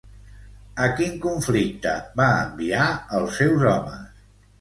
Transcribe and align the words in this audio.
A 0.85 0.85
quin 0.99 1.19
conflicte 1.25 1.91
va 2.21 2.29
enviar 2.45 2.87
els 3.19 3.37
seus 3.43 3.67
homes? 3.75 4.09